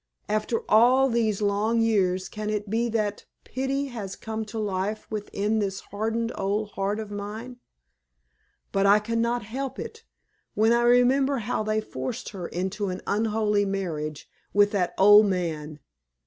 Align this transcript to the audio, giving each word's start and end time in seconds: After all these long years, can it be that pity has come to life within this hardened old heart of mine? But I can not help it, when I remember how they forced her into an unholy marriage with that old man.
After 0.27 0.63
all 0.67 1.09
these 1.09 1.43
long 1.43 1.79
years, 1.79 2.27
can 2.27 2.49
it 2.49 2.71
be 2.71 2.89
that 2.89 3.25
pity 3.43 3.89
has 3.89 4.15
come 4.15 4.45
to 4.45 4.57
life 4.57 5.05
within 5.11 5.59
this 5.59 5.81
hardened 5.91 6.31
old 6.33 6.71
heart 6.71 6.99
of 6.99 7.11
mine? 7.11 7.57
But 8.71 8.87
I 8.87 8.97
can 8.97 9.21
not 9.21 9.43
help 9.43 9.77
it, 9.77 10.03
when 10.55 10.71
I 10.73 10.81
remember 10.81 11.37
how 11.37 11.61
they 11.61 11.81
forced 11.81 12.29
her 12.29 12.47
into 12.47 12.87
an 12.89 13.03
unholy 13.05 13.63
marriage 13.63 14.27
with 14.55 14.71
that 14.71 14.95
old 14.97 15.27
man. 15.27 15.77